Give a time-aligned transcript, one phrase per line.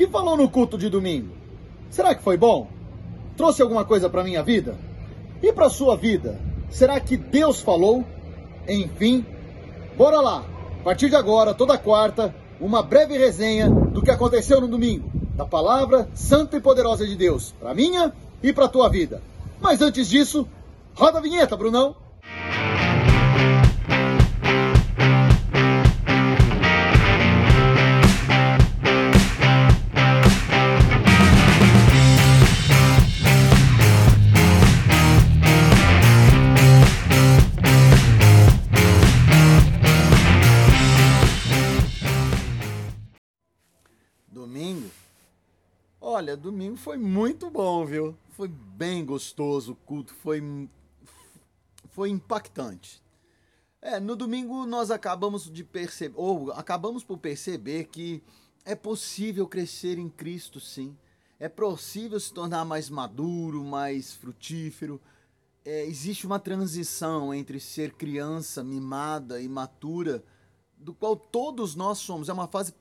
[0.00, 1.34] que falou no culto de domingo?
[1.90, 2.66] Será que foi bom?
[3.36, 4.74] Trouxe alguma coisa para minha vida?
[5.42, 6.40] E para sua vida?
[6.70, 8.02] Será que Deus falou?
[8.66, 9.26] Enfim,
[9.98, 10.42] bora lá.
[10.80, 15.44] A partir de agora, toda quarta, uma breve resenha do que aconteceu no domingo, da
[15.44, 18.10] palavra santa e poderosa de Deus, para minha
[18.42, 19.20] e para tua vida.
[19.60, 20.48] Mas antes disso,
[20.94, 21.94] roda a vinheta, Brunão.
[46.02, 48.16] Olha, domingo foi muito bom, viu?
[48.30, 50.42] Foi bem gostoso o culto, foi,
[51.90, 53.02] foi impactante.
[53.82, 58.22] É, no domingo nós acabamos de perceber, ou acabamos por perceber que
[58.64, 60.96] é possível crescer em Cristo, sim.
[61.38, 64.98] É possível se tornar mais maduro, mais frutífero.
[65.66, 70.24] É, existe uma transição entre ser criança, mimada e matura,
[70.78, 72.30] do qual todos nós somos.
[72.30, 72.74] É uma fase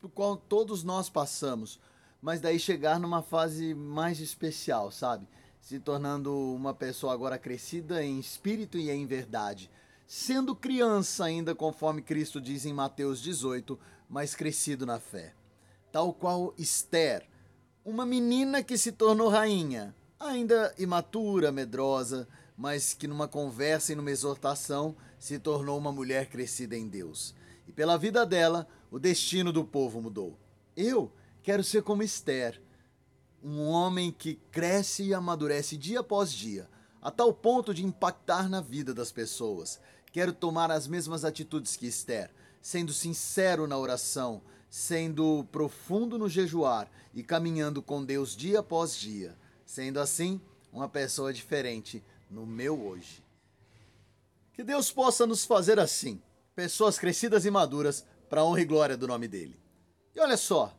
[0.00, 1.80] do qual todos nós passamos
[2.20, 5.26] mas daí chegar numa fase mais especial, sabe?
[5.60, 9.70] Se tornando uma pessoa agora crescida em espírito e em verdade.
[10.06, 15.32] Sendo criança ainda, conforme Cristo diz em Mateus 18, mas crescido na fé.
[15.92, 17.26] Tal qual Esther,
[17.84, 24.10] uma menina que se tornou rainha, ainda imatura, medrosa, mas que numa conversa e numa
[24.10, 27.34] exortação se tornou uma mulher crescida em Deus.
[27.66, 30.36] E pela vida dela, o destino do povo mudou.
[30.76, 32.60] Eu Quero ser como Esther,
[33.42, 36.68] um homem que cresce e amadurece dia após dia,
[37.00, 39.80] a tal ponto de impactar na vida das pessoas.
[40.12, 46.90] Quero tomar as mesmas atitudes que Esther, sendo sincero na oração, sendo profundo no jejuar
[47.14, 49.36] e caminhando com Deus dia após dia.
[49.64, 50.40] Sendo assim,
[50.72, 53.24] uma pessoa diferente no meu hoje.
[54.52, 56.20] Que Deus possa nos fazer assim,
[56.54, 59.58] pessoas crescidas e maduras, para honra e glória do nome dele.
[60.14, 60.76] E olha só,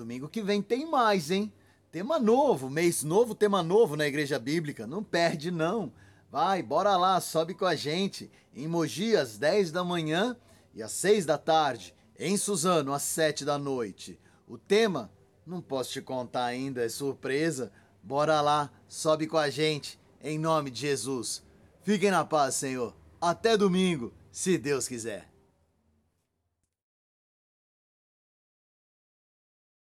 [0.00, 1.52] Domingo que vem tem mais, hein?
[1.92, 4.86] Tema novo, mês novo, tema novo na Igreja Bíblica.
[4.86, 5.92] Não perde, não.
[6.30, 8.30] Vai, bora lá, sobe com a gente.
[8.54, 10.34] Em Mogi, às 10 da manhã
[10.74, 11.94] e às 6 da tarde.
[12.18, 14.18] Em Suzano, às 7 da noite.
[14.48, 15.12] O tema,
[15.46, 17.70] não posso te contar ainda, é surpresa.
[18.02, 20.00] Bora lá, sobe com a gente.
[20.24, 21.42] Em nome de Jesus.
[21.82, 22.96] Fiquem na paz, Senhor.
[23.20, 25.29] Até domingo, se Deus quiser.